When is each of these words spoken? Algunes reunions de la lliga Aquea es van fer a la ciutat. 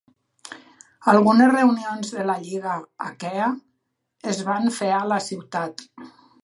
Algunes 1.13 1.51
reunions 1.51 2.15
de 2.15 2.25
la 2.31 2.39
lliga 2.47 2.79
Aquea 3.11 3.51
es 4.35 4.43
van 4.51 4.69
fer 4.81 4.93
a 5.01 5.05
la 5.13 5.23
ciutat. 5.33 5.89